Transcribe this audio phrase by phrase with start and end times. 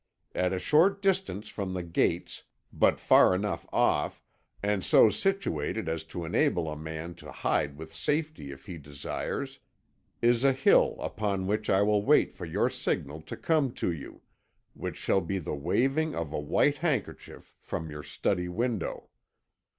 [0.33, 2.41] At a short distance from the gates
[2.73, 4.19] but far enough off,
[4.63, 9.59] and so situated as to enable a man to hide with safety if he desires
[10.19, 14.21] is a hill upon which I will wait for your signal to come to you,
[14.73, 19.07] which shall be the waving of a white handkerchief from your study window.